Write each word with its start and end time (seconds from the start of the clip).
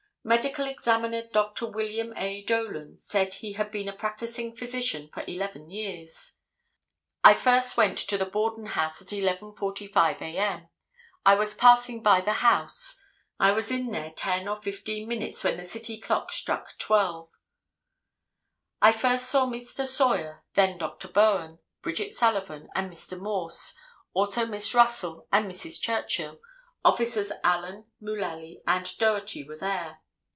Medical 0.23 0.67
Examiner 0.67 1.23
Dr. 1.27 1.65
William 1.71 2.13
A. 2.15 2.43
Dolan 2.43 2.95
said 2.95 3.33
he 3.33 3.53
had 3.53 3.71
been 3.71 3.89
a 3.89 3.97
practising 3.97 4.55
physician 4.55 5.09
for 5.11 5.23
eleven 5.27 5.71
years; 5.71 6.35
"I 7.23 7.33
first 7.33 7.75
went 7.75 7.97
to 7.97 8.19
the 8.19 8.27
Borden 8.27 8.67
house 8.67 9.01
at 9.01 9.07
11:45 9.07 10.21
a. 10.21 10.37
m.; 10.37 10.69
I 11.25 11.33
was 11.33 11.55
passing 11.55 12.03
by 12.03 12.21
the 12.21 12.33
house; 12.33 13.01
I 13.39 13.51
was 13.51 13.71
in 13.71 13.89
there 13.89 14.11
ten 14.11 14.47
or 14.47 14.61
fifteen 14.61 15.07
minutes 15.07 15.43
when 15.43 15.57
the 15.57 15.63
City 15.63 15.95
Hall 15.95 16.19
clock 16.19 16.31
struck 16.31 16.77
12; 16.77 17.27
I 18.79 18.91
first 18.91 19.27
saw 19.27 19.47
Mr. 19.47 19.87
Sawyer, 19.87 20.43
then 20.53 20.77
Dr. 20.77 21.07
Bowen, 21.07 21.57
Bridget 21.81 22.13
Sullivan 22.13 22.69
and 22.75 22.91
Mr. 22.91 23.19
Morse, 23.19 23.75
also 24.13 24.45
Miss 24.45 24.75
Russell 24.75 25.27
and 25.31 25.49
Mrs. 25.51 25.81
Churchill, 25.81 26.39
Officers 26.85 27.31
Allen, 27.43 27.85
Mullaly 27.99 28.61
and 28.67 28.85
Doherty 28.99 29.43
were 29.43 29.57
there. 29.57 29.97